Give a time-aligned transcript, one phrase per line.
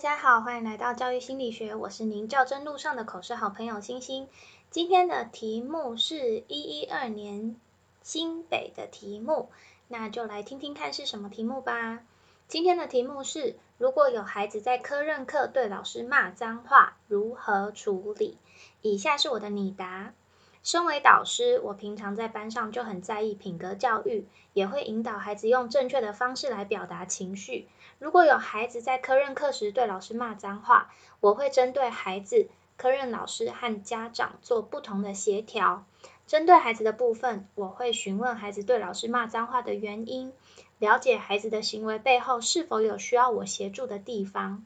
[0.00, 4.28] 大家好，欢迎来到教育心理学，我是您教真路上的口试好朋友星星。
[4.70, 7.60] 今天的题目是一一二年
[8.02, 9.50] 新北的题目，
[9.88, 12.00] 那就来听听看是什么题目吧。
[12.48, 18.38] 今天的题目是：如果有孩子在科任课对老师骂脏话，如何处理？
[18.80, 20.14] 以下是我的拟答。
[20.62, 27.66] 身为导师，我平常在班上就很在意品格教育，也会引导孩子用正确的方式来表达情绪。
[27.98, 35.84] 如果有孩子在科任课时对老师骂脏话，我会针对孩子、科任老师和家长做不同的协调。
[36.26, 40.32] 针对孩子的部分，我会询问孩子对老师骂脏话的原因，
[40.78, 44.64] 了解孩子的行为背后是否有需要我协助的地方。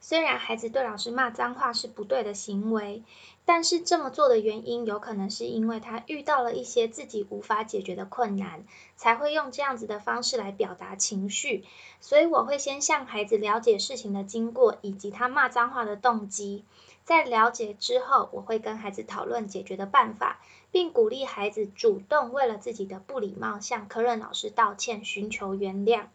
[0.00, 3.02] 虽然孩子对老师骂脏话是不对的行为，
[3.44, 8.64] 但是这么做的原因有可能是因为他遇到了一些自己无法解决的困难，
[8.96, 11.64] 才会用这样子的方式来表达情绪。
[12.00, 16.64] 所以我会先向孩子了解事情的经过以及他骂脏话的动机，
[17.04, 20.40] 在了解之后，我会跟孩子讨论解决的办法，
[20.72, 26.06] 并鼓励孩子主动为了自己的不礼貌向科任老师道歉，寻求原谅。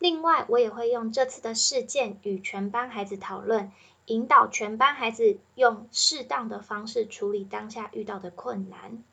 [0.00, 3.70] 另外，我也会用这次的事件与全班孩子讨论，
[4.06, 9.04] 引导全班孩子用适当的方式处理当下遇到的困难。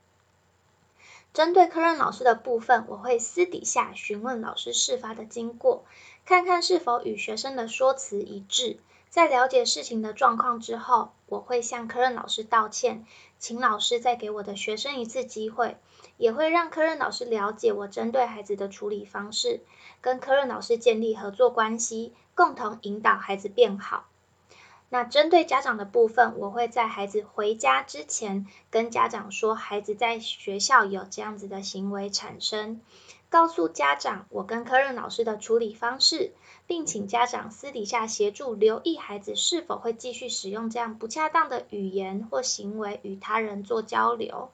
[1.34, 5.84] 针对科任老师的部分，我会私底下询问老师事发的经过，
[6.26, 8.78] 看看是否与学生的说辞一致。
[9.10, 13.06] 在了解事情的状况之后，我会向科任老师道歉，
[13.40, 15.78] 请老师再给我的学生一次机会。
[16.18, 19.62] 也会让科任老师了解我针对孩子的处理方式，
[20.02, 24.06] 跟科任老师建立合作关系，共同引导孩子变好。
[24.90, 32.80] 那针对家长的部分，我会在孩子回家之前跟家长说，孩子在学校有这样子的行为产生，
[33.30, 36.32] 告诉家长我跟科任老师的处理方式，
[36.68, 44.52] 并请家长私底下协助留意孩子是否会继续使用这样不恰当的语言或行为与他人做交流。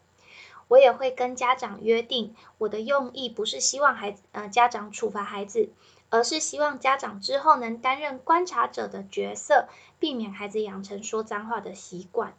[0.68, 5.70] 我也会跟家长约定，我的用意不是希望孩子呃家长处罚孩子，
[6.14, 12.36] 而是希望家长之后能担任观察者的角色，避免孩子养成说脏话的习惯。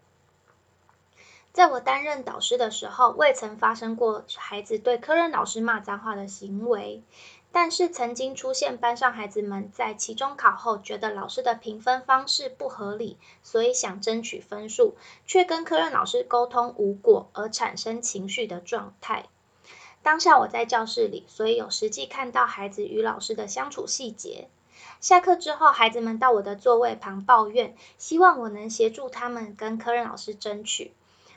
[1.52, 7.02] 在我担任导师的时候，未曾发生过孩子对科任老师骂脏话的行为。
[7.50, 14.94] 但是曾经出现班上孩子们在期中考后觉得老师的评分方式不合理，所以想争取分数，
[15.26, 19.26] 却跟科任老师沟通无果而产生情绪的状态。
[20.04, 24.48] 当下我在教室里，所以有实际看到孩子与老师的相处细节。
[25.00, 30.92] 下课之后，孩子们到我的座位旁抱怨，希望我能协助他们跟科任老师争取。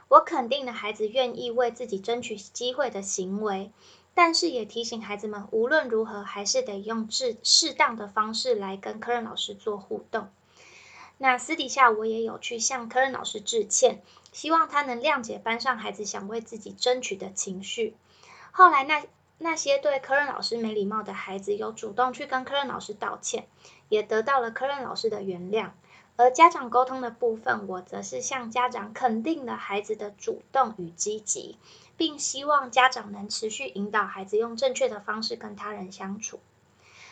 [0.09, 3.72] 我肯定了孩子愿意为自己争取机会的行为。
[4.13, 10.28] 但是也提醒孩子们，无论如何还是得用适适当的方式来跟科任老师做互动。
[11.17, 14.01] 那私底下我也有去向科任老师致歉，
[14.34, 17.95] 希望他能谅解班上孩子想为自己争取的情绪。
[18.57, 19.06] 后来那
[19.38, 23.45] 那些对科任老师没礼貌的孩子，有主动去跟科任老师道歉，
[23.88, 25.69] 也得到了科任老师的原谅。
[26.16, 31.59] 而家长沟通的部分，我则是向家长肯定了孩子的主动与积极。
[31.97, 36.40] 并希望家长能持续引导孩子用正确的方式跟他人相处。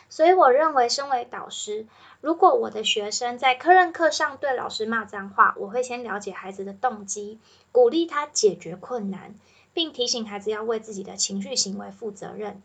[0.08, 1.86] 所以，我认为身为导师，
[2.20, 7.40] 如果我的学生在科任课上对老师骂脏话，我会先了解孩子的动机，
[7.70, 9.34] 鼓励他解决困难，
[9.76, 12.62] 并提醒孩子要为自己的情绪行为负责任。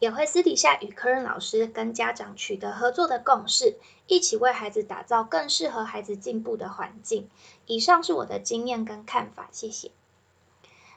[0.00, 3.76] 也会私底下与科任老师跟家长取得合作的共识，
[4.08, 7.30] 一起为孩子打造更适合孩子进步的环境。
[7.66, 9.92] 以上是我的经验跟看法，谢谢。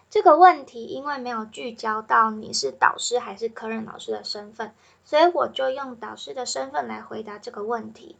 [0.09, 4.73] 这个问题因为没有聚焦到你是导师还是科任老师的身份，
[5.05, 8.15] 所以我就用导师的身份来回答这个问题。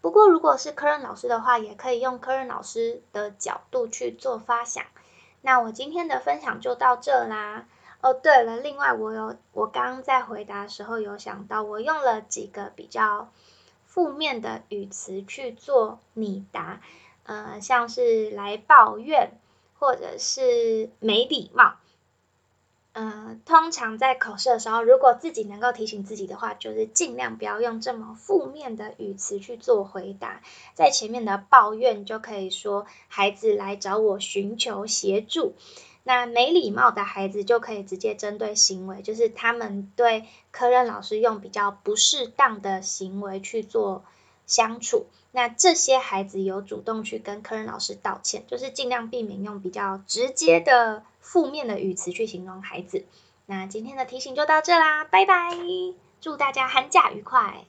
[0.00, 4.84] 不过如果是科任老师的话，也可以用科任老师的角度去做发想。
[5.46, 7.68] 那我今天的分享就到这啦。
[8.00, 13.30] 哦，对了，另外我有我刚刚在回答的时候有想到，我用了几个比较
[13.84, 16.80] 负面的语词去做拟答，
[17.22, 19.30] 呃，像是来抱怨。
[19.78, 21.74] 或者是没礼貌，
[22.96, 30.40] 呃，通常在口试的时候，如果自己能够提醒自己的话，就是尽量不要用这么负面的语词去做回答。
[30.72, 35.52] 在前面的抱怨就可以说孩子来找我寻求协助，
[36.04, 44.04] 那没礼貌的孩子就可以直接针对行为，就是他们对科任老师用比较不适当的行为去做。
[44.46, 53.04] 相处，那这些孩子有主动去跟科任老师道歉，就是尽量避免用比较直接的负面的语词去形容孩子。
[53.46, 55.50] 那今天的提醒就到这啦，拜拜，
[56.20, 57.64] 祝大家寒假愉快。